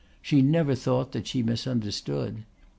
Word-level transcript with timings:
She 0.19 0.41
never 0.41 0.73
thought 0.73 1.11
that 1.11 1.27
she 1.27 1.43
misunderstood. 1.43 2.41